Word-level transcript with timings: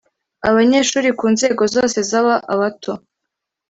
abanyeshuri 0.49 1.09
ku 1.19 1.25
nzego 1.33 1.63
zose 1.75 1.97
zaba 2.09 2.35
abato 2.53 2.93